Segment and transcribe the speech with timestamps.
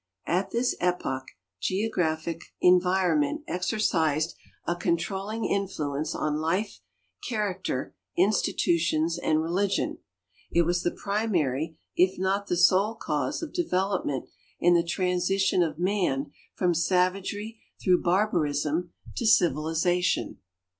[0.25, 1.25] At this epoch
[1.59, 4.35] geographic 30 GEOGRAPHIC DEVELOPMENT OF CIVILIZATION environment exercised
[4.65, 6.79] a controlling influence on life,
[7.29, 9.99] character, insti tutions, and religion;
[10.51, 14.25] it was the primary if not the sole cause of de velopment
[14.59, 20.39] in the transition of man from savagery through barbarism to civilization.